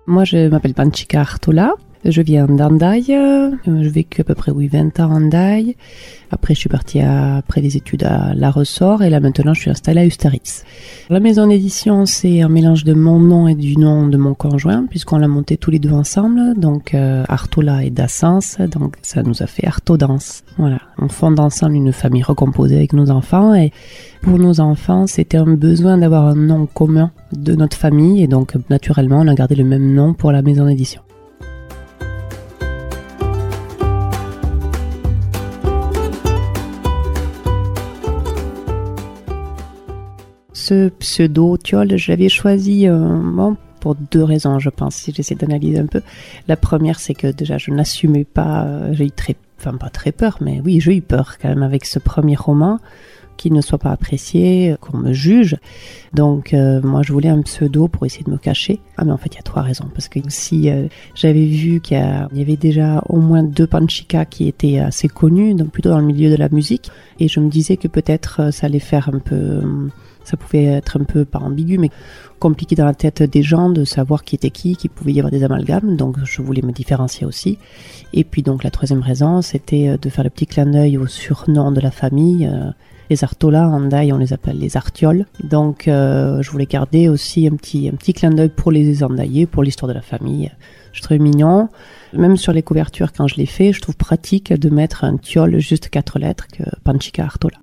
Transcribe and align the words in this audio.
Moi, 0.07 0.23
je 0.23 0.47
m'appelle 0.47 0.75
Panchika 0.75 1.23
Artola. 1.23 1.75
Je 2.05 2.23
viens 2.23 2.47
d'Andaï. 2.47 3.05
Je 3.07 3.89
vécu 3.89 4.21
à 4.21 4.25
peu 4.25 4.35
près 4.35 4.53
oui, 4.53 4.69
20 4.69 5.01
ans 5.01 5.11
à 5.11 5.17
Andaï. 5.17 5.77
Après, 6.31 6.55
je 6.55 6.61
suis 6.61 6.69
partie 6.69 7.01
après 7.01 7.61
des 7.61 7.77
études 7.77 8.05
à 8.05 8.35
La 8.35 8.51
Ressort 8.51 9.03
et 9.03 9.11
là 9.11 9.19
maintenant, 9.19 9.55
je 9.55 9.61
suis 9.63 9.71
installée 9.71 10.03
à 10.03 10.07
Ustaritz. 10.07 10.65
La 11.09 11.21
maison 11.21 11.47
d'édition, 11.47 12.07
c'est 12.07 12.43
un 12.43 12.49
mélange 12.49 12.85
de 12.85 12.93
mon 12.93 13.19
nom 13.19 13.49
et 13.49 13.55
du 13.55 13.77
nom 13.77 14.07
de 14.07 14.17
mon 14.17 14.35
conjoint 14.35 14.85
puisqu'on 14.87 15.19
l'a 15.19 15.29
monté 15.29 15.57
tous 15.57 15.71
les 15.71 15.79
deux 15.79 15.93
ensemble. 15.93 16.55
Donc, 16.59 16.95
euh, 16.95 17.25
Artola 17.29 17.83
et 17.83 17.91
Dassens. 17.91 18.59
Donc, 18.71 18.97
ça 19.03 19.23
nous 19.23 19.43
a 19.43 19.47
fait 19.47 19.67
Artodance. 19.67 20.43
Voilà. 20.59 20.81
On 20.99 21.09
fonde 21.09 21.41
ensemble 21.41 21.75
une 21.75 21.93
famille 21.93 22.23
recomposée 22.23 22.77
avec 22.77 22.93
nos 22.93 23.11
enfants 23.11 23.55
et 23.55 23.73
pour 24.23 24.39
nos 24.39 24.61
enfants, 24.61 25.07
c'était 25.07 25.39
un 25.39 25.55
besoin 25.55 25.99
d'avoir 25.99 26.27
un 26.27 26.35
nom 26.35 26.67
commun 26.67 27.11
de 27.33 27.55
notre 27.55 27.77
famille 27.77 28.23
et 28.23 28.27
donc 28.27 28.55
naturellement, 28.69 29.21
on 29.21 29.29
a 29.29 29.35
gardé 29.35 29.55
le 29.55 29.65
même 29.65 29.95
nom 29.95 30.13
pour 30.13 30.33
la 30.33 30.43
maison 30.43 30.67
d'édition. 30.67 31.03
Ce 40.69 40.91
pseudo 40.91 41.57
Thiol, 41.57 41.97
je 41.97 42.13
l'avais 42.13 42.29
choisi 42.29 42.87
euh, 42.89 43.55
pour 43.81 43.95
deux 43.95 44.23
raisons, 44.23 44.59
je 44.59 44.69
pense, 44.69 44.97
si 44.97 45.15
j'essaie 45.15 45.35
d'analyser 45.35 45.79
un 45.79 45.87
peu. 45.87 46.03
La 46.47 46.57
première, 46.57 47.01
c'est 47.01 47.15
que 47.15 47.29
déjà, 47.29 47.57
je 47.57 47.71
n'assumais 47.71 48.25
pas, 48.25 48.65
euh, 48.65 48.93
j'ai 48.93 49.07
eu 49.07 49.11
très, 49.11 49.35
enfin 49.59 49.79
pas 49.79 49.89
très 49.89 50.13
peur, 50.13 50.37
mais 50.43 50.61
oui, 50.63 50.79
j'ai 50.79 50.95
eu 50.95 51.01
peur 51.01 51.39
quand 51.41 51.49
même 51.49 51.63
avec 51.63 51.87
ce 51.87 51.99
premier 51.99 52.37
roman 52.37 52.81
qu'il 53.39 53.55
ne 53.55 53.63
soit 53.63 53.79
pas 53.79 53.93
apprécié, 53.93 54.77
qu'on 54.83 54.99
me 54.99 55.15
juge. 55.15 55.57
Donc 56.13 56.53
euh, 56.53 56.83
moi 56.83 57.01
je 57.03 57.15
voulais 57.15 57.31
un 57.31 57.41
pseudo 57.41 57.89
pour 57.89 58.05
essayer 58.05 58.25
de 58.25 58.31
me 58.31 58.37
cacher. 58.37 58.81
Ah 58.99 59.07
mais 59.07 59.13
en 59.13 59.17
fait 59.17 59.33
il 59.33 59.37
y 59.37 59.39
a 59.39 59.43
trois 59.43 59.63
raisons. 59.63 59.89
Parce 59.95 60.09
que 60.09 60.19
si 60.29 60.69
j'avais 61.15 61.47
vu 61.47 61.81
qu'il 61.81 61.97
y, 61.97 62.41
avait 62.43 62.57
déjà 62.57 63.03
au 63.09 63.21
moins 63.21 63.43
deux 63.43 63.69
Panchika 63.69 64.27
qui 64.27 64.49
étaient 64.49 64.81
assez 64.81 65.09
connus, 65.09 65.55
donc 65.55 65.71
plutôt 65.71 65.91
dans 65.91 66.01
le 66.01 66.05
milieu 66.05 66.29
de 66.31 66.37
la 66.37 66.51
musique, 66.51 66.91
et 67.21 67.29
je 67.29 67.41
me 67.41 67.49
disais 67.49 67.79
que 67.79 67.89
peut-être 67.89 68.53
ça 68.53 68.67
allait 68.67 68.81
faire 68.81 69.09
un 69.15 69.21
peu... 69.21 69.63
ça 70.29 70.37
pouvait 70.37 70.65
être 70.65 71.01
un 71.01 71.05
peu 71.05 71.25
pas 71.25 71.39
ambigu, 71.39 71.79
mais 71.79 71.91
compliqué 72.39 72.75
dans 72.77 72.87
la 72.87 72.95
tête 72.95 73.23
des 73.23 73.43
gens 73.43 73.71
de 73.71 73.85
savoir 73.85 74.25
qui 74.25 74.35
était 74.35 74.51
qui, 74.51 74.77
qu'il 74.77 74.91
pouvait 74.91 75.13
y 75.13 75.19
avoir 75.19 75.33
des 75.33 75.45
amalgames, 75.45 75.97
donc 75.97 76.17
je 76.25 76.43
voulais 76.43 76.63
me 76.63 76.73
différencier 76.73 77.27
aussi. 77.27 77.59
Et 78.13 78.25
puis 78.25 78.43
donc 78.43 78.65
la 78.65 78.71
troisième 78.71 79.01
raison, 79.01 79.43
c'était 79.43 79.99
de 79.99 80.09
faire 80.09 80.25
le 80.25 80.31
petit 80.31 80.47
clin 80.47 80.67
d'œil 80.67 80.99
au 80.99 81.07
surnom 81.07 81.73
de 81.73 81.81
la 81.81 81.91
famille. 81.91 82.49
Les 83.11 83.25
Artola, 83.25 83.69
en 83.69 83.81
Daï, 83.81 84.13
on 84.13 84.19
les 84.19 84.35
appelle 84.35 84.59
les 84.59 84.77
Artioles. 84.77 85.25
Donc, 85.43 85.89
euh, 85.89 86.43
je 86.43 86.51
voulais 86.51 86.67
garder 86.67 87.09
aussi 87.09 87.47
un 87.47 87.57
petit, 87.57 87.89
un 87.89 87.97
petit 87.97 88.13
clin 88.13 88.31
d'œil 88.31 88.51
pour 88.51 88.71
les 88.71 89.03
Andaillés, 89.03 89.47
pour 89.47 89.63
l'histoire 89.63 89.89
de 89.89 89.95
la 89.95 90.03
famille. 90.03 90.51
Je 90.93 91.01
trouve 91.01 91.19
mignon. 91.19 91.69
Même 92.13 92.37
sur 92.37 92.53
les 92.53 92.63
couvertures, 92.63 93.13
quand 93.13 93.27
je 93.27 93.37
les 93.37 93.47
fais, 93.47 93.73
je 93.73 93.81
trouve 93.81 93.97
pratique 93.97 94.53
de 94.53 94.69
mettre 94.69 95.05
un 95.05 95.17
tiol 95.17 95.59
juste 95.59 95.89
quatre 95.89 96.19
lettres 96.19 96.49
que 96.49 96.65
Panchika 96.85 97.25
Artola. 97.25 97.59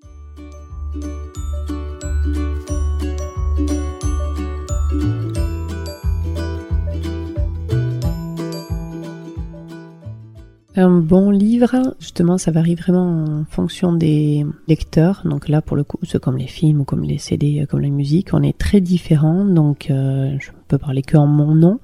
Un 10.77 10.89
bon 10.89 11.29
livre, 11.29 11.95
justement, 12.01 12.37
ça 12.37 12.51
varie 12.51 12.75
vraiment 12.75 13.23
en 13.23 13.45
fonction 13.49 13.93
des 13.93 14.45
lecteurs. 14.67 15.21
Donc 15.23 15.47
là, 15.47 15.61
pour 15.61 15.77
le 15.77 15.85
coup, 15.85 15.97
c'est 16.03 16.21
comme 16.21 16.37
les 16.37 16.47
films 16.47 16.81
ou 16.81 16.83
comme 16.83 17.03
les 17.03 17.17
CD, 17.17 17.61
euh, 17.61 17.65
comme 17.65 17.79
la 17.79 17.87
musique, 17.87 18.33
on 18.33 18.43
est 18.43 18.57
très 18.57 18.81
différents. 18.81 19.45
Donc, 19.45 19.89
euh, 19.89 20.35
je 20.37 20.49
peux 20.67 20.77
parler 20.77 21.01
que 21.01 21.15
en 21.15 21.27
mon 21.27 21.55
nom. 21.55 21.79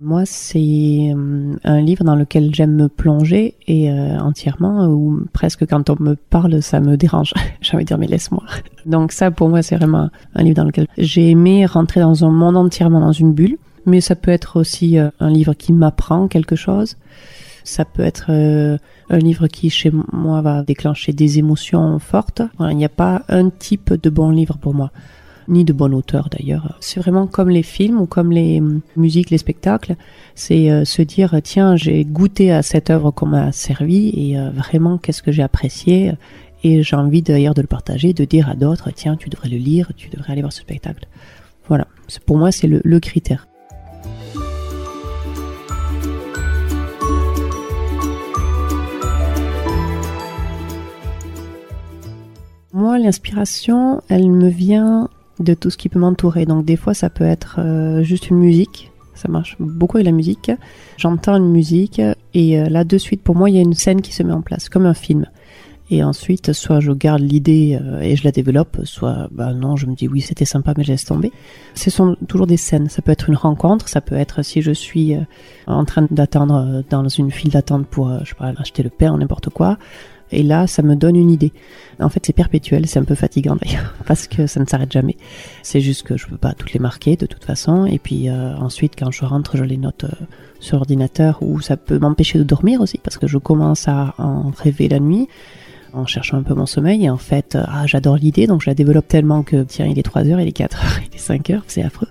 Moi, 0.00 0.22
c'est 0.26 1.12
euh, 1.14 1.54
un 1.62 1.80
livre 1.82 2.02
dans 2.02 2.16
lequel 2.16 2.52
j'aime 2.52 2.74
me 2.74 2.88
plonger 2.88 3.54
et 3.68 3.92
entièrement, 3.92 4.86
ou 4.88 5.20
presque 5.32 5.64
quand 5.64 5.88
on 5.88 5.96
me 6.00 6.16
parle, 6.16 6.60
ça 6.62 6.80
me 6.80 6.96
dérange. 6.96 7.34
J'ai 7.60 7.76
envie 7.76 7.84
de 7.84 7.88
dire, 7.88 7.98
mais 7.98 8.08
laisse-moi. 8.08 8.42
Donc 8.86 9.12
ça, 9.12 9.30
pour 9.30 9.50
moi, 9.50 9.62
c'est 9.62 9.76
vraiment 9.76 10.10
un 10.34 10.42
livre 10.42 10.56
dans 10.56 10.64
lequel 10.64 10.88
j'ai 10.98 11.30
aimé 11.30 11.64
rentrer 11.64 12.00
dans 12.00 12.24
un 12.24 12.30
monde 12.30 12.56
entièrement 12.56 12.98
dans 12.98 13.12
une 13.12 13.32
bulle. 13.32 13.56
Mais 13.86 14.00
ça 14.00 14.16
peut 14.16 14.30
être 14.32 14.58
aussi 14.58 14.96
un 14.98 15.30
livre 15.30 15.54
qui 15.54 15.72
m'apprend 15.72 16.28
quelque 16.28 16.54
chose. 16.54 16.96
Ça 17.64 17.84
peut 17.84 18.02
être 18.02 18.26
euh, 18.30 18.78
un 19.10 19.18
livre 19.18 19.46
qui, 19.46 19.70
chez 19.70 19.90
moi, 20.12 20.40
va 20.40 20.62
déclencher 20.62 21.12
des 21.12 21.38
émotions 21.38 21.98
fortes. 21.98 22.42
il 22.60 22.76
n'y 22.76 22.84
a 22.84 22.90
pas 22.90 23.22
un 23.28 23.50
type 23.50 23.94
de 23.94 24.10
bon 24.10 24.30
livre 24.30 24.58
pour 24.58 24.74
moi, 24.74 24.90
ni 25.48 25.64
de 25.64 25.72
bon 25.72 25.94
auteur 25.94 26.28
d'ailleurs. 26.30 26.76
C'est 26.80 27.00
vraiment 27.00 27.26
comme 27.26 27.50
les 27.50 27.62
films 27.62 28.00
ou 28.00 28.06
comme 28.06 28.32
les 28.32 28.60
hum, 28.60 28.80
musiques, 28.96 29.30
les 29.30 29.38
spectacles. 29.38 29.96
C'est 30.34 30.70
euh, 30.70 30.84
se 30.84 31.02
dire, 31.02 31.36
tiens, 31.42 31.76
j'ai 31.76 32.04
goûté 32.04 32.52
à 32.52 32.62
cette 32.62 32.90
œuvre 32.90 33.10
qu'on 33.10 33.26
m'a 33.26 33.52
servi 33.52 34.12
et 34.16 34.38
euh, 34.38 34.50
vraiment, 34.50 34.98
qu'est-ce 34.98 35.22
que 35.22 35.32
j'ai 35.32 35.42
apprécié? 35.42 36.12
Et 36.64 36.82
j'ai 36.82 36.96
envie 36.96 37.22
d'ailleurs 37.22 37.54
de 37.54 37.60
le 37.60 37.66
partager, 37.66 38.12
de 38.12 38.24
dire 38.24 38.48
à 38.48 38.54
d'autres, 38.54 38.90
tiens, 38.94 39.16
tu 39.16 39.28
devrais 39.28 39.48
le 39.48 39.56
lire, 39.56 39.90
tu 39.96 40.08
devrais 40.10 40.32
aller 40.32 40.42
voir 40.42 40.52
ce 40.52 40.60
spectacle. 40.60 41.08
Voilà, 41.66 41.88
pour 42.24 42.38
moi, 42.38 42.52
c'est 42.52 42.68
le 42.68 43.00
critère. 43.00 43.46
L'inspiration, 52.98 54.02
elle 54.08 54.30
me 54.30 54.48
vient 54.48 55.08
de 55.40 55.54
tout 55.54 55.70
ce 55.70 55.76
qui 55.76 55.88
peut 55.88 55.98
m'entourer. 55.98 56.46
Donc 56.46 56.64
des 56.64 56.76
fois, 56.76 56.94
ça 56.94 57.10
peut 57.10 57.24
être 57.24 57.56
euh, 57.58 58.02
juste 58.02 58.28
une 58.28 58.38
musique. 58.38 58.90
Ça 59.14 59.28
marche 59.28 59.56
beaucoup 59.60 59.98
avec 59.98 60.06
la 60.06 60.12
musique. 60.12 60.50
J'entends 60.96 61.36
une 61.36 61.50
musique 61.50 62.00
et 62.34 62.60
euh, 62.60 62.68
là, 62.68 62.84
de 62.84 62.98
suite, 62.98 63.22
pour 63.22 63.36
moi, 63.36 63.50
il 63.50 63.56
y 63.56 63.58
a 63.58 63.62
une 63.62 63.74
scène 63.74 64.00
qui 64.00 64.12
se 64.12 64.22
met 64.22 64.32
en 64.32 64.42
place, 64.42 64.68
comme 64.68 64.86
un 64.86 64.94
film. 64.94 65.26
Et 65.90 66.02
ensuite, 66.02 66.54
soit 66.54 66.80
je 66.80 66.92
garde 66.92 67.20
l'idée 67.20 67.78
euh, 67.80 68.00
et 68.00 68.16
je 68.16 68.24
la 68.24 68.30
développe, 68.30 68.78
soit 68.84 69.28
bah 69.30 69.52
non, 69.52 69.76
je 69.76 69.86
me 69.86 69.94
dis 69.94 70.08
oui, 70.08 70.22
c'était 70.22 70.46
sympa, 70.46 70.72
mais 70.76 70.84
je 70.84 70.92
laisse 70.92 71.04
tomber. 71.04 71.30
Ce 71.74 71.90
sont 71.90 72.16
toujours 72.28 72.46
des 72.46 72.56
scènes. 72.56 72.88
Ça 72.88 73.02
peut 73.02 73.12
être 73.12 73.28
une 73.28 73.36
rencontre, 73.36 73.88
ça 73.88 74.00
peut 74.00 74.14
être 74.14 74.42
si 74.42 74.62
je 74.62 74.72
suis 74.72 75.14
en 75.66 75.84
train 75.84 76.06
d'attendre 76.10 76.82
dans 76.88 77.06
une 77.08 77.30
file 77.30 77.50
d'attente 77.50 77.86
pour, 77.86 78.10
je 78.20 78.30
sais 78.30 78.34
pas, 78.34 78.54
acheter 78.56 78.82
le 78.82 78.90
pain 78.90 79.12
ou 79.12 79.18
n'importe 79.18 79.50
quoi. 79.50 79.76
Et 80.32 80.42
là, 80.42 80.66
ça 80.66 80.82
me 80.82 80.96
donne 80.96 81.16
une 81.16 81.30
idée. 81.30 81.52
En 82.00 82.08
fait, 82.08 82.24
c'est 82.24 82.32
perpétuel, 82.32 82.86
c'est 82.86 82.98
un 82.98 83.04
peu 83.04 83.14
fatigant 83.14 83.56
d'ailleurs, 83.56 83.94
parce 84.06 84.26
que 84.26 84.46
ça 84.46 84.60
ne 84.60 84.66
s'arrête 84.66 84.92
jamais. 84.92 85.16
C'est 85.62 85.80
juste 85.80 86.02
que 86.02 86.16
je 86.16 86.26
peux 86.26 86.36
pas 86.36 86.52
toutes 86.52 86.72
les 86.72 86.80
marquer 86.80 87.16
de 87.16 87.26
toute 87.26 87.44
façon. 87.44 87.86
Et 87.86 87.98
puis 87.98 88.28
euh, 88.28 88.56
ensuite, 88.56 88.94
quand 88.98 89.10
je 89.10 89.24
rentre, 89.24 89.56
je 89.56 89.64
les 89.64 89.76
note 89.76 90.04
euh, 90.04 90.08
sur 90.60 90.78
l'ordinateur, 90.78 91.38
ou 91.42 91.60
ça 91.60 91.76
peut 91.76 91.98
m'empêcher 91.98 92.38
de 92.38 92.44
dormir 92.44 92.80
aussi, 92.80 92.98
parce 92.98 93.18
que 93.18 93.26
je 93.26 93.38
commence 93.38 93.88
à 93.88 94.14
en 94.18 94.50
rêver 94.50 94.88
la 94.88 95.00
nuit. 95.00 95.28
En 95.92 96.06
cherchant 96.06 96.36
un 96.36 96.42
peu 96.42 96.54
mon 96.54 96.66
sommeil. 96.66 97.04
Et 97.04 97.10
en 97.10 97.16
fait, 97.16 97.54
euh, 97.54 97.64
ah, 97.66 97.86
j'adore 97.86 98.16
l'idée, 98.16 98.46
donc 98.46 98.62
je 98.62 98.70
la 98.70 98.74
développe 98.74 99.08
tellement 99.08 99.42
que, 99.42 99.62
tiens, 99.62 99.86
il 99.86 99.98
est 99.98 100.02
3 100.02 100.26
heures, 100.28 100.40
il 100.40 100.48
est 100.48 100.52
4 100.52 100.84
heures, 100.84 101.00
il 101.10 101.14
est 101.14 101.18
5 101.18 101.50
heures, 101.50 101.64
c'est 101.66 101.82
affreux. 101.82 102.08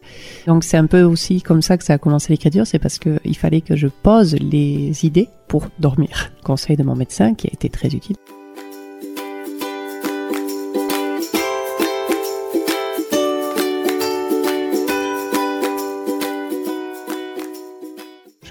Donc 0.48 0.64
c'est 0.64 0.78
un 0.78 0.88
peu 0.88 1.04
aussi 1.04 1.42
comme 1.42 1.62
ça 1.62 1.78
que 1.78 1.84
ça 1.84 1.94
a 1.94 1.98
commencé 1.98 2.32
l'écriture, 2.32 2.68
c'est 2.68 2.80
parce 2.80 3.00
qu'il 3.00 3.38
fallait 3.38 3.62
que 3.62 3.76
je 3.76 3.88
pose 3.88 4.36
les 4.36 5.06
idées 5.06 5.30
pour 5.48 5.68
dormir. 5.80 6.32
Conseil 6.44 6.78
de 6.78 6.84
mon 6.84 6.96
médecin 6.96 7.34
qui 7.34 7.48
a 7.48 7.52
été 7.54 7.70
très 7.70 7.90
utile. 7.90 8.16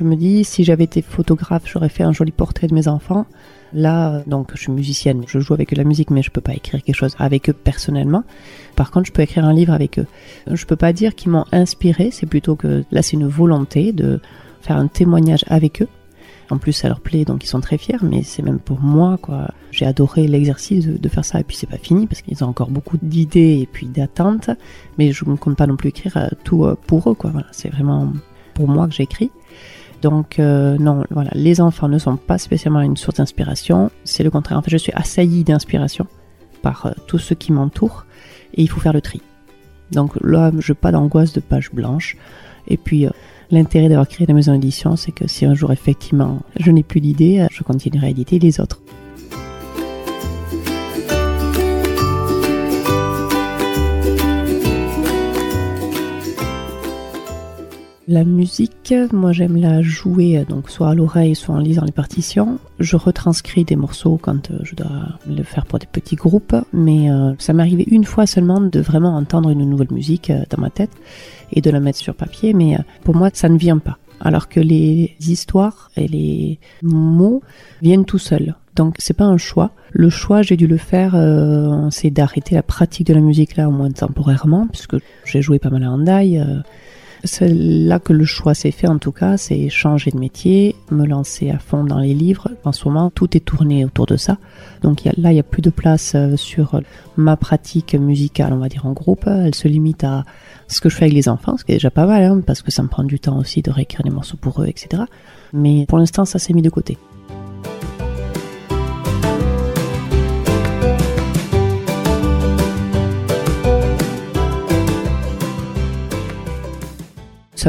Je 0.00 0.05
me 0.06 0.17
dis, 0.17 0.44
si 0.44 0.64
j'avais 0.64 0.85
été 0.85 1.02
photographe, 1.02 1.64
j'aurais 1.67 1.91
fait 1.91 2.05
un 2.05 2.12
joli 2.12 2.32
portrait 2.32 2.67
de 2.67 2.75
mes 2.75 2.88
enfants. 2.88 3.26
Là, 3.75 4.23
donc, 4.26 4.52
je 4.55 4.62
suis 4.62 4.73
musicienne, 4.73 5.25
je 5.26 5.41
joue 5.41 5.52
avec 5.52 5.76
la 5.76 5.85
musique, 5.85 6.11
mais 6.11 6.23
je 6.23 6.31
peux 6.31 6.41
pas 6.41 6.55
écrire 6.55 6.82
quelque 6.82 6.97
chose 6.97 7.14
avec 7.19 7.50
eux 7.50 7.52
personnellement. 7.52 8.25
Par 8.76 8.91
contre, 8.91 9.08
je 9.08 9.12
peux 9.12 9.20
écrire 9.20 9.44
un 9.44 9.52
livre 9.52 9.75
avec 9.75 9.99
eux. 9.99 10.06
Je 10.50 10.64
peux 10.64 10.76
pas 10.76 10.94
dire 10.94 11.14
qu'ils 11.14 11.31
m'ont 11.32 11.44
inspiré, 11.52 12.11
c'est 12.12 12.25
plutôt 12.25 12.56
que 12.56 12.82
là, 12.91 13.02
c'est 13.02 13.12
une 13.12 13.29
volonté 13.29 13.93
de 13.93 14.20
faire 14.62 14.79
un 14.79 14.87
témoignage 14.87 15.44
avec 15.49 15.82
eux. 15.82 15.88
En 16.49 16.56
plus, 16.56 16.73
ça 16.73 16.88
leur 16.88 17.00
plaît, 17.00 17.26
donc 17.26 17.44
ils 17.44 17.49
sont 17.49 17.61
très 17.61 17.76
fiers, 17.76 17.99
mais 18.02 18.23
c'est 18.23 18.43
même 18.43 18.58
pour 18.58 18.81
moi, 18.81 19.19
quoi. 19.20 19.50
J'ai 19.70 19.85
adoré 19.85 20.26
l'exercice 20.29 20.87
de, 20.87 21.08
faire 21.11 21.26
ça, 21.26 21.41
et 21.41 21.44
puis 21.44 21.58
c'est 21.58 21.69
pas 21.69 21.76
fini, 21.76 22.06
parce 22.06 22.23
qu'ils 22.23 22.43
ont 22.43 22.49
encore 22.49 22.70
beaucoup 22.70 22.97
d'idées 23.02 23.58
et 23.61 23.69
puis 23.70 23.87
d'attentes, 23.87 24.49
mais 24.97 25.12
je 25.12 25.26
ne 25.26 25.37
compte 25.37 25.58
pas 25.58 25.67
non 25.67 25.76
plus 25.76 25.91
écrire 25.91 26.17
euh, 26.17 26.29
tout 26.43 26.64
euh, 26.64 26.75
pour 26.87 27.11
eux, 27.11 27.14
quoi. 27.14 27.31
Voilà, 27.31 27.49
c'est 27.52 27.69
vraiment 27.69 28.11
pour 28.55 28.67
moi 28.67 28.88
que 28.88 28.94
j'écris. 28.94 29.31
Donc 30.02 30.38
euh, 30.38 30.79
non, 30.79 31.05
voilà, 31.11 31.31
les 31.35 31.61
enfants 31.61 31.88
ne 31.88 31.99
sont 31.99 32.17
pas 32.17 32.38
spécialement 32.38 32.81
une 32.81 32.97
source 32.97 33.17
d'inspiration, 33.17 33.91
c'est 34.05 34.23
le 34.23 34.31
contraire. 34.31 34.58
En 34.58 34.62
fait, 34.62 34.70
je 34.70 34.79
suis 34.79 34.93
assaillie 34.94 35.44
d'inspiration 35.44 36.06
par 36.62 36.87
euh, 36.87 36.93
tous 37.06 37.19
ceux 37.19 37.35
qui 37.35 37.52
m'entourent 37.52 38.06
et 38.55 38.62
il 38.62 38.69
faut 38.69 38.81
faire 38.81 38.93
le 38.93 39.00
tri. 39.00 39.20
Donc 39.93 40.12
là, 40.23 40.52
je 40.58 40.73
pas 40.73 40.93
d'angoisse 40.93 41.32
de 41.32 41.41
page 41.41 41.70
blanche. 41.73 42.17
Et 42.69 42.76
puis 42.76 43.06
euh, 43.06 43.11
l'intérêt 43.50 43.88
d'avoir 43.88 44.08
créé 44.08 44.26
la 44.26 44.35
maison 44.35 44.52
d'édition, 44.52 44.97
c'est 44.97 45.12
que 45.12 45.26
si 45.29 45.44
un 45.44 45.55
jour 45.55 45.73
effectivement 45.73 46.41
je 46.58 46.70
n'ai 46.70 46.82
plus 46.82 47.00
d'idées, 47.00 47.47
je 47.50 47.62
continuerai 47.62 48.06
à 48.06 48.11
éditer 48.11 48.38
les 48.38 48.61
autres. 48.61 48.81
La 58.11 58.25
musique, 58.25 58.93
moi 59.12 59.31
j'aime 59.31 59.57
la 59.57 59.83
jouer 59.83 60.45
donc 60.49 60.69
soit 60.69 60.91
à 60.91 60.95
l'oreille, 60.97 61.37
soit 61.37 61.55
en 61.55 61.61
lisant 61.61 61.85
les 61.85 61.93
partitions. 61.93 62.59
Je 62.81 62.97
retranscris 62.97 63.65
des 63.65 63.77
morceaux 63.77 64.19
quand 64.21 64.51
euh, 64.51 64.59
je 64.65 64.75
dois 64.75 64.91
le 65.29 65.45
faire 65.45 65.65
pour 65.65 65.79
des 65.79 65.87
petits 65.87 66.17
groupes, 66.17 66.57
mais 66.73 67.09
euh, 67.09 67.35
ça 67.39 67.53
m'est 67.53 67.62
arrivé 67.62 67.85
une 67.89 68.03
fois 68.03 68.27
seulement 68.27 68.61
de 68.61 68.81
vraiment 68.81 69.15
entendre 69.17 69.51
une 69.51 69.65
nouvelle 69.65 69.93
musique 69.93 70.31
euh, 70.31 70.43
dans 70.51 70.61
ma 70.61 70.71
tête 70.71 70.91
et 71.53 71.61
de 71.61 71.71
la 71.71 71.79
mettre 71.79 72.01
sur 72.01 72.17
papier, 72.17 72.53
mais 72.53 72.79
pour 73.05 73.15
moi 73.15 73.31
ça 73.33 73.49
ne 73.49 73.57
vient 73.57 73.79
pas. 73.79 73.97
Alors 74.19 74.49
que 74.49 74.59
les 74.59 75.15
histoires 75.21 75.93
et 75.97 76.09
les 76.09 76.59
mots 76.83 77.43
viennent 77.81 78.07
tout 78.07 78.19
seuls. 78.19 78.57
Donc 78.75 78.97
c'est 78.99 79.15
pas 79.15 79.27
un 79.27 79.37
choix. 79.37 79.71
Le 79.93 80.11
choix, 80.11 80.43
j'ai 80.43 80.57
dû 80.57 80.67
le 80.67 80.79
faire, 80.79 81.15
c'est 81.91 82.11
d'arrêter 82.11 82.57
la 82.57 82.65
pratique 82.65 83.07
de 83.07 83.15
la 83.15 83.21
musique 83.21 83.57
là 83.57 83.69
au 83.69 83.73
moins 83.73 83.91
temporairement, 83.91 84.67
puisque 84.67 84.97
j'ai 85.25 85.43
joué 85.43 85.61
pas 85.61 85.71
mal 85.71 85.85
à 85.85 85.91
Handai. 85.91 86.43
C'est 87.25 87.49
là 87.49 87.99
que 87.99 88.12
le 88.12 88.25
choix 88.25 88.55
s'est 88.55 88.70
fait 88.70 88.88
en 88.88 88.99
tout 88.99 89.12
cas, 89.12 89.37
c'est 89.37 89.69
changer 89.69 90.11
de 90.11 90.19
métier, 90.19 90.75
me 90.90 91.05
lancer 91.05 91.50
à 91.50 91.58
fond 91.58 91.84
dans 91.84 91.99
les 91.99 92.14
livres. 92.14 92.49
En 92.64 92.72
ce 92.72 92.88
moment, 92.88 93.11
tout 93.11 93.37
est 93.37 93.40
tourné 93.40 93.84
autour 93.84 94.06
de 94.06 94.17
ça. 94.17 94.38
Donc 94.82 95.05
là, 95.05 95.31
il 95.31 95.34
n'y 95.34 95.40
a 95.40 95.44
plus 95.44 95.62
de 95.62 95.70
place 95.70 96.14
euh, 96.14 96.37
sur 96.37 96.81
ma 97.17 97.37
pratique 97.37 97.94
musicale, 97.94 98.52
on 98.52 98.58
va 98.58 98.69
dire 98.69 98.87
en 98.87 98.93
groupe. 98.93 99.26
Elle 99.26 99.55
se 99.55 99.69
limite 99.69 100.05
à 100.05 100.25
ce 100.69 100.81
que 100.81 100.88
je 100.88 100.96
fais 100.96 101.05
avec 101.05 101.14
les 101.14 101.28
enfants, 101.28 101.56
ce 101.56 101.64
qui 101.64 101.72
est 101.72 101.76
déjà 101.76 101.90
pas 101.90 102.06
mal, 102.06 102.22
hein, 102.22 102.43
parce 102.46 102.62
que 102.62 102.70
ça 102.70 102.82
me 102.82 102.88
prend 102.88 103.05
du 103.05 103.20
temps 103.20 103.38
aussi 103.38 103.61
de 103.61 103.70
réécrire 103.70 104.02
des 104.02 104.11
morceaux 104.11 104.38
pour 104.40 104.62
eux, 104.62 104.66
etc. 104.66 105.02
Mais 105.52 105.84
pour 105.87 105.99
l'instant, 105.99 106.25
ça 106.25 106.38
s'est 106.38 106.52
mis 106.52 106.62
de 106.62 106.70
côté. 106.70 106.96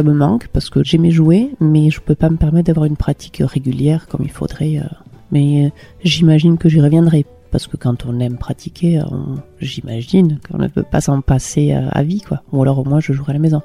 Me 0.04 0.14
manque 0.14 0.48
parce 0.48 0.70
que 0.70 0.84
j'aimais 0.84 1.12
jouer, 1.12 1.52
mais 1.60 1.90
je 1.90 2.00
peux 2.00 2.16
pas 2.16 2.30
me 2.30 2.38
permettre 2.38 2.68
d'avoir 2.68 2.86
une 2.86 2.98
pratique 2.98 3.42
régulière 3.46 4.08
comme 4.08 4.22
il 4.24 4.32
faudrait. 4.32 4.78
Euh. 4.78 4.96
Mais 5.32 5.66
euh, 5.66 5.70
j'imagine 6.04 6.58
que 6.58 6.70
j'y 6.70 6.82
reviendrai 6.82 7.26
parce 7.52 7.68
que 7.68 7.78
quand 7.78 8.06
on 8.06 8.20
aime 8.20 8.38
pratiquer, 8.38 9.02
j'imagine 9.60 10.40
qu'on 10.40 10.58
ne 10.58 10.68
peut 10.68 10.84
pas 10.84 11.02
s'en 11.02 11.20
passer 11.20 11.74
à 11.74 12.02
vie, 12.02 12.22
quoi. 12.22 12.44
Ou 12.54 12.62
alors 12.62 12.88
moins 12.88 13.02
je 13.02 13.12
jouerai 13.12 13.32
à 13.32 13.34
la 13.34 13.40
maison. 13.40 13.62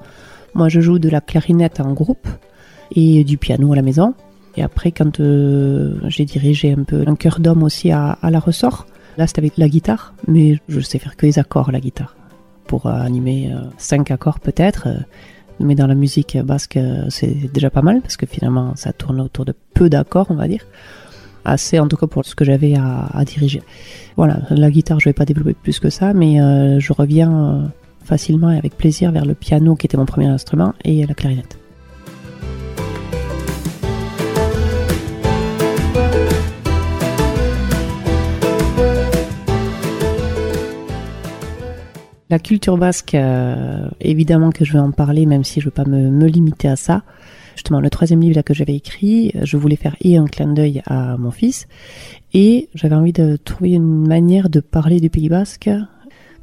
Moi, 0.54 0.68
je 0.68 0.80
joue 0.80 0.98
de 0.98 1.08
la 1.08 1.20
clarinette 1.20 1.78
en 1.78 1.92
groupe 1.92 2.26
et 2.90 3.22
du 3.22 3.38
piano 3.38 3.72
à 3.72 3.76
la 3.76 3.82
maison. 3.82 4.14
Et 4.56 4.62
après, 4.62 4.90
quand 4.90 5.20
euh, 5.20 6.00
j'ai 6.08 6.24
dirigé 6.24 6.72
un 6.72 6.82
peu 6.82 7.04
un 7.06 7.14
cœur 7.14 7.38
d'homme 7.38 7.62
aussi 7.62 7.92
à, 7.92 8.18
la 8.22 8.40
ressort, 8.40 8.86
là 9.18 9.28
c'était 9.28 9.40
avec 9.40 9.56
la 9.56 9.68
guitare, 9.68 10.14
mais 10.26 10.58
je 10.68 10.80
sais 10.80 10.98
faire 10.98 11.16
que 11.16 11.26
les 11.26 11.38
accords 11.38 11.70
la 11.70 11.78
guitare. 11.78 12.16
Pour 12.66 12.86
animer 12.86 13.52
cinq 13.76 14.10
accords 14.10 14.40
peut-être, 14.40 14.88
mais 15.60 15.74
dans 15.74 15.86
la 15.86 15.94
musique 15.94 16.36
basque, 16.38 16.78
c'est 17.08 17.52
déjà 17.52 17.70
pas 17.70 17.82
mal 17.82 18.00
parce 18.00 18.16
que 18.16 18.26
finalement, 18.26 18.74
ça 18.76 18.92
tourne 18.92 19.20
autour 19.20 19.44
de 19.44 19.54
peu 19.74 19.88
d'accords, 19.88 20.26
on 20.30 20.34
va 20.34 20.48
dire. 20.48 20.64
Assez, 21.44 21.78
en 21.78 21.86
tout 21.86 21.96
cas, 21.96 22.08
pour 22.08 22.24
ce 22.24 22.34
que 22.34 22.44
j'avais 22.44 22.74
à, 22.74 23.24
diriger. 23.24 23.62
Voilà, 24.16 24.40
la 24.50 24.70
guitare, 24.70 24.98
je 24.98 25.08
vais 25.08 25.12
pas 25.12 25.24
développer 25.24 25.54
plus 25.54 25.78
que 25.78 25.90
ça, 25.90 26.12
mais 26.12 26.40
euh, 26.40 26.80
je 26.80 26.92
reviens 26.92 27.32
euh, 27.32 27.62
facilement 28.04 28.50
et 28.50 28.58
avec 28.58 28.76
plaisir 28.76 29.12
vers 29.12 29.24
le 29.24 29.34
piano 29.34 29.76
qui 29.76 29.86
était 29.86 29.96
mon 29.96 30.06
premier 30.06 30.26
instrument 30.26 30.74
et 30.84 31.06
la 31.06 31.14
clarinette. 31.14 31.58
La 42.28 42.40
culture 42.40 42.76
basque, 42.76 43.14
euh, 43.14 43.88
évidemment 44.00 44.50
que 44.50 44.64
je 44.64 44.72
vais 44.72 44.80
en 44.80 44.90
parler, 44.90 45.26
même 45.26 45.44
si 45.44 45.60
je 45.60 45.66
ne 45.66 45.70
veux 45.70 45.74
pas 45.74 45.84
me, 45.84 46.26
limiter 46.26 46.66
à 46.66 46.74
ça. 46.74 47.04
Justement, 47.54 47.80
le 47.80 47.88
troisième 47.88 48.20
livre 48.20 48.42
que 48.42 48.52
j'avais 48.52 48.74
écrit, 48.74 49.32
je 49.42 49.56
voulais 49.56 49.76
faire 49.76 49.94
et 50.00 50.16
un 50.16 50.26
clin 50.26 50.52
d'œil 50.52 50.82
à 50.86 51.16
mon 51.16 51.30
fils, 51.30 51.68
et 52.34 52.68
j'avais 52.74 52.96
envie 52.96 53.12
de 53.12 53.36
trouver 53.36 53.70
une 53.70 54.06
manière 54.06 54.50
de 54.50 54.60
parler 54.60 55.00
du 55.00 55.08
Pays 55.08 55.28
basque 55.28 55.70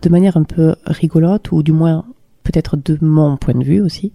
de 0.02 0.10
manière 0.10 0.38
un 0.38 0.44
peu 0.44 0.76
rigolote, 0.86 1.52
ou 1.52 1.64
du 1.64 1.74
moins 1.74 2.06
peut-être 2.44 2.78
de 2.78 2.98
mon 3.02 3.36
point 3.38 3.54
de 3.54 3.64
vue 3.64 3.82
aussi. 3.82 4.14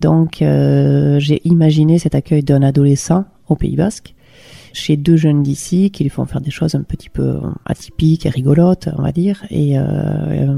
Donc 0.00 0.42
euh, 0.42 1.18
j'ai 1.18 1.40
imaginé 1.46 1.98
cet 1.98 2.14
accueil 2.14 2.42
d'un 2.42 2.62
adolescent 2.62 3.24
au 3.48 3.56
Pays 3.56 3.76
basque 3.76 4.14
chez 4.74 4.96
deux 4.96 5.16
jeunes 5.16 5.42
d'ici 5.42 5.90
qui 5.90 6.02
lui 6.02 6.10
font 6.10 6.26
faire 6.26 6.40
des 6.40 6.50
choses 6.50 6.74
un 6.74 6.82
petit 6.82 7.08
peu 7.08 7.38
atypiques 7.64 8.26
et 8.26 8.28
rigolotes, 8.28 8.88
on 8.98 9.02
va 9.02 9.12
dire. 9.12 9.44
Et 9.48 9.78
euh, 9.78 10.54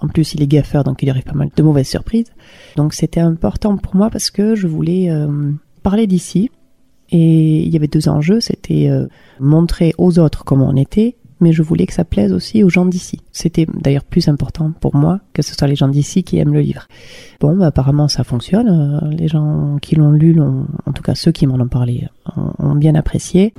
en 0.00 0.08
plus, 0.08 0.34
il 0.34 0.42
est 0.42 0.46
gaffeur, 0.46 0.84
donc 0.84 1.02
il 1.02 1.10
aurait 1.10 1.22
pas 1.22 1.32
mal 1.32 1.48
de 1.54 1.62
mauvaises 1.62 1.88
surprises. 1.88 2.32
Donc 2.76 2.92
c'était 2.92 3.20
important 3.20 3.76
pour 3.76 3.94
moi 3.94 4.10
parce 4.10 4.30
que 4.30 4.54
je 4.54 4.66
voulais 4.66 5.10
euh, 5.10 5.52
parler 5.82 6.06
d'ici. 6.06 6.50
Et 7.12 7.62
il 7.62 7.68
y 7.72 7.76
avait 7.76 7.88
deux 7.88 8.08
enjeux, 8.08 8.40
c'était 8.40 8.88
euh, 8.88 9.06
montrer 9.40 9.94
aux 9.98 10.18
autres 10.18 10.44
comment 10.44 10.68
on 10.68 10.76
était 10.76 11.16
mais 11.40 11.52
je 11.52 11.62
voulais 11.62 11.86
que 11.86 11.92
ça 11.92 12.04
plaise 12.04 12.32
aussi 12.32 12.62
aux 12.62 12.68
gens 12.68 12.86
d'ici. 12.86 13.20
C'était 13.32 13.66
d'ailleurs 13.72 14.04
plus 14.04 14.28
important 14.28 14.72
pour 14.80 14.94
moi 14.94 15.20
que 15.32 15.42
ce 15.42 15.54
soit 15.54 15.66
les 15.66 15.76
gens 15.76 15.88
d'ici 15.88 16.22
qui 16.22 16.38
aiment 16.38 16.52
le 16.52 16.60
livre. 16.60 16.86
Bon, 17.40 17.56
bah, 17.56 17.66
apparemment 17.66 18.08
ça 18.08 18.24
fonctionne. 18.24 18.68
Euh, 18.68 19.10
les 19.10 19.28
gens 19.28 19.78
qui 19.80 19.96
l'ont 19.96 20.12
lu, 20.12 20.36
en 20.40 20.92
tout 20.92 21.02
cas 21.02 21.14
ceux 21.14 21.32
qui 21.32 21.46
m'en 21.46 21.58
ont 21.60 21.68
parlé, 21.68 22.08
ont, 22.58 22.74
bien 22.74 22.94
apprécié. 22.94 23.52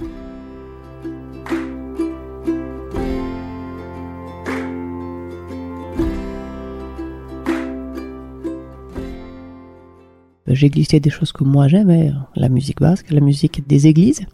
J'ai 10.47 10.69
glissé 10.69 10.99
des 10.99 11.09
choses 11.09 11.31
que 11.31 11.45
moi 11.45 11.69
j'aimais, 11.69 12.11
la 12.35 12.49
musique 12.49 12.81
basque, 12.81 13.09
la 13.11 13.21
musique 13.21 13.65
des 13.67 13.87
églises 13.87 14.25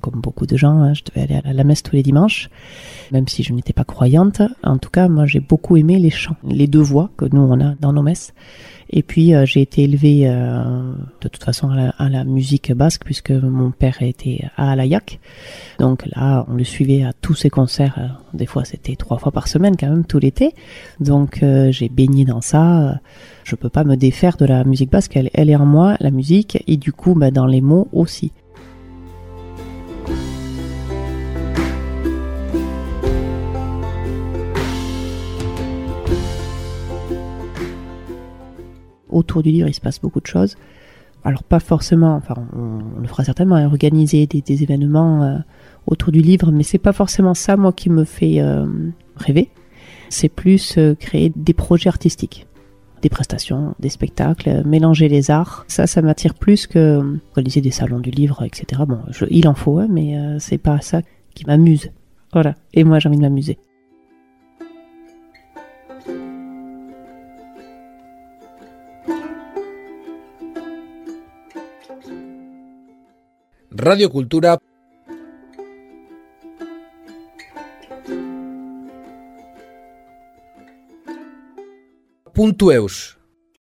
comme 0.00 0.20
beaucoup 0.20 0.46
de 0.46 0.56
gens, 0.56 0.78
hein, 0.82 0.94
je 0.94 1.02
devais 1.04 1.22
aller 1.22 1.40
à 1.44 1.52
la 1.52 1.64
messe 1.64 1.82
tous 1.82 1.94
les 1.94 2.02
dimanches, 2.02 2.50
même 3.12 3.28
si 3.28 3.42
je 3.42 3.52
n'étais 3.52 3.72
pas 3.72 3.84
croyante. 3.84 4.42
En 4.62 4.78
tout 4.78 4.90
cas, 4.90 5.08
moi, 5.08 5.26
j'ai 5.26 5.40
beaucoup 5.40 5.76
aimé 5.76 5.98
les 5.98 6.10
chants, 6.10 6.36
les 6.46 6.66
deux 6.66 6.80
voix 6.80 7.10
que 7.16 7.26
nous, 7.26 7.40
on 7.40 7.60
a 7.60 7.74
dans 7.80 7.92
nos 7.92 8.02
messes. 8.02 8.32
Et 8.92 9.02
puis, 9.04 9.34
euh, 9.34 9.46
j'ai 9.46 9.60
été 9.60 9.84
élevée 9.84 10.22
euh, 10.24 10.92
de 11.20 11.28
toute 11.28 11.44
façon 11.44 11.70
à 11.70 12.08
la, 12.08 12.24
musique 12.24 12.72
basque, 12.72 13.02
puisque 13.04 13.30
mon 13.30 13.70
père 13.70 14.02
était 14.02 14.44
à 14.56 14.72
Alayak. 14.72 15.20
Donc 15.78 16.06
là, 16.06 16.44
on 16.48 16.54
le 16.54 16.64
suivait 16.64 17.04
à 17.04 17.12
tous 17.12 17.34
ses 17.34 17.50
concerts. 17.50 17.94
Euh, 17.98 18.08
des 18.36 18.46
fois, 18.46 18.64
c'était 18.64 18.96
trois 18.96 19.18
fois 19.18 19.30
par 19.30 19.46
semaine 19.46 19.76
quand 19.76 19.88
même, 19.88 20.04
tout 20.04 20.18
l'été. 20.18 20.54
Donc, 20.98 21.44
j'ai 21.70 21.88
baigné 21.88 22.24
dans 22.24 22.40
ça. 22.40 23.00
Je 23.44 23.54
peux 23.54 23.68
pas 23.68 23.84
me 23.84 23.96
défaire 23.96 24.36
de 24.36 24.44
la 24.44 24.64
musique 24.64 24.90
basque. 24.90 25.16
Elle, 25.16 25.30
elle 25.34 25.50
est 25.50 25.56
en 25.56 25.66
moi, 25.66 25.96
la 26.00 26.10
musique, 26.10 26.62
et 26.66 26.76
du 26.76 26.92
coup, 26.92 27.14
bah, 27.14 27.30
dans 27.30 27.46
les 27.46 27.60
mots 27.60 27.88
aussi. 27.92 28.32
Autour 39.12 39.42
du 39.42 39.50
livre, 39.50 39.68
il 39.68 39.74
se 39.74 39.80
passe 39.80 40.00
beaucoup 40.00 40.20
de 40.20 40.26
choses. 40.26 40.56
Alors 41.24 41.42
pas 41.42 41.60
forcément, 41.60 42.14
enfin 42.14 42.34
on, 42.56 43.00
le 43.00 43.06
fera 43.06 43.24
certainement, 43.24 43.56
hein, 43.56 43.66
organiser 43.66 44.26
des, 44.26 44.62
événements 44.62 45.22
euh, 45.22 45.36
autour 45.86 46.12
du 46.12 46.20
livre, 46.20 46.50
mais 46.50 46.62
c'est 46.62 46.78
pas 46.78 46.92
forcément 46.92 47.34
ça 47.34 47.56
moi 47.56 47.72
qui 47.72 47.90
me 47.90 48.04
fait 48.04 48.40
euh, 48.40 48.66
rêver. 49.16 49.50
C'est 50.08 50.30
plus 50.30 50.78
euh, 50.78 50.94
créer 50.94 51.30
des 51.36 51.52
projets 51.52 51.88
artistiques, 51.88 52.46
des 53.02 53.10
prestations, 53.10 53.74
des 53.80 53.90
spectacles, 53.90 54.62
mélanger 54.64 55.08
les 55.08 55.30
arts. 55.30 55.64
Ça, 55.68 55.86
ça 55.86 56.00
m'attire 56.00 56.34
plus 56.34 56.66
que 56.66 57.18
organiser 57.32 57.60
des 57.60 57.70
salons 57.70 58.00
du 58.00 58.10
livre, 58.10 58.42
etc. 58.42 58.82
Bon, 58.88 59.00
il 59.28 59.46
en 59.46 59.54
faut, 59.54 59.78
hein, 59.78 59.88
mais 59.90 60.16
c'est 60.38 60.58
pas 60.58 60.80
ça 60.80 61.02
qui 61.34 61.44
m'amuse. 61.46 61.90
Voilà. 62.32 62.54
Et 62.72 62.84
moi, 62.84 62.98
j'ai 62.98 63.08
envie 63.08 63.18
de 63.18 63.22
m'amuser. 63.22 63.58
Radio 73.80 74.10
Cultura. 74.10 74.60
Punto 82.34 82.70
Eus. 82.70 83.19